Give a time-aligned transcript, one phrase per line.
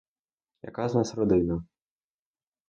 [0.67, 1.59] Яка з нас родина?